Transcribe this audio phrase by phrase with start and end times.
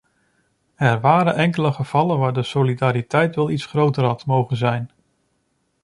[0.75, 4.91] Er waren enkele gevallen waar de solidariteit wel iets groter had mogen zijn.